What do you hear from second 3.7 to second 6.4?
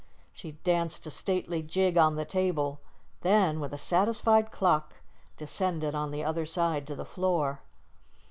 a satisfied cluck, descended on the